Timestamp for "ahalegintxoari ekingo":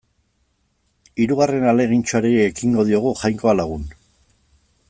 1.67-2.89